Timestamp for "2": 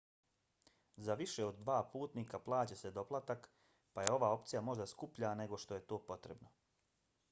1.67-1.81